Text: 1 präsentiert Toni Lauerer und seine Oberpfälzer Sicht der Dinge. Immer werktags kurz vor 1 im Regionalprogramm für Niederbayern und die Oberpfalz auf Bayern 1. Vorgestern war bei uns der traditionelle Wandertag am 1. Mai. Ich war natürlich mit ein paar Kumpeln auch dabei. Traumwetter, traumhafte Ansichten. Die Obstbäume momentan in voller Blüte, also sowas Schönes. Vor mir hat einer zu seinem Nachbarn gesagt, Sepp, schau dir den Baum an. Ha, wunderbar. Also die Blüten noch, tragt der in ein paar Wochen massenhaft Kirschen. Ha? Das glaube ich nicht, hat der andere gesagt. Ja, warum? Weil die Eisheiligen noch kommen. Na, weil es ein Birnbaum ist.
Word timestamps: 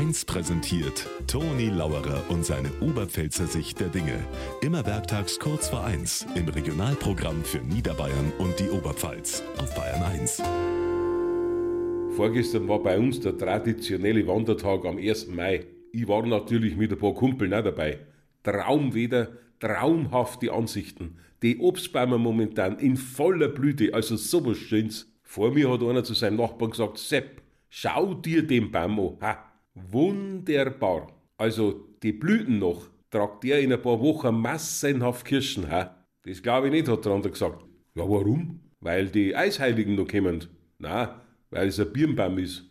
1 0.00 0.24
präsentiert 0.24 1.06
Toni 1.26 1.68
Lauerer 1.68 2.24
und 2.30 2.42
seine 2.42 2.70
Oberpfälzer 2.80 3.46
Sicht 3.46 3.80
der 3.80 3.88
Dinge. 3.88 4.18
Immer 4.62 4.86
werktags 4.86 5.38
kurz 5.38 5.68
vor 5.68 5.84
1 5.84 6.26
im 6.36 6.48
Regionalprogramm 6.48 7.44
für 7.44 7.58
Niederbayern 7.58 8.32
und 8.38 8.58
die 8.58 8.70
Oberpfalz 8.70 9.42
auf 9.58 9.74
Bayern 9.74 10.02
1. 10.02 10.42
Vorgestern 12.16 12.66
war 12.66 12.82
bei 12.82 12.98
uns 12.98 13.20
der 13.20 13.36
traditionelle 13.36 14.26
Wandertag 14.26 14.86
am 14.86 14.96
1. 14.96 15.26
Mai. 15.28 15.66
Ich 15.92 16.08
war 16.08 16.24
natürlich 16.24 16.78
mit 16.78 16.90
ein 16.92 16.98
paar 16.98 17.12
Kumpeln 17.12 17.52
auch 17.52 17.62
dabei. 17.62 17.98
Traumwetter, 18.42 19.28
traumhafte 19.58 20.50
Ansichten. 20.50 21.18
Die 21.42 21.58
Obstbäume 21.58 22.16
momentan 22.16 22.78
in 22.78 22.96
voller 22.96 23.48
Blüte, 23.48 23.92
also 23.92 24.16
sowas 24.16 24.56
Schönes. 24.56 25.12
Vor 25.22 25.50
mir 25.50 25.70
hat 25.70 25.82
einer 25.82 26.04
zu 26.04 26.14
seinem 26.14 26.36
Nachbarn 26.36 26.70
gesagt, 26.70 26.96
Sepp, 26.96 27.42
schau 27.68 28.14
dir 28.14 28.46
den 28.46 28.70
Baum 28.70 28.98
an. 28.98 29.16
Ha, 29.20 29.49
wunderbar. 29.90 31.08
Also 31.36 31.88
die 32.02 32.12
Blüten 32.12 32.58
noch, 32.58 32.88
tragt 33.10 33.44
der 33.44 33.60
in 33.60 33.72
ein 33.72 33.82
paar 33.82 34.00
Wochen 34.00 34.34
massenhaft 34.34 35.24
Kirschen. 35.24 35.70
Ha? 35.70 36.04
Das 36.22 36.42
glaube 36.42 36.68
ich 36.68 36.72
nicht, 36.72 36.88
hat 36.88 37.04
der 37.04 37.12
andere 37.12 37.32
gesagt. 37.32 37.64
Ja, 37.94 38.08
warum? 38.08 38.60
Weil 38.80 39.08
die 39.08 39.34
Eisheiligen 39.34 39.94
noch 39.94 40.08
kommen. 40.08 40.46
Na, 40.78 41.22
weil 41.50 41.68
es 41.68 41.80
ein 41.80 41.92
Birnbaum 41.92 42.38
ist. 42.38 42.69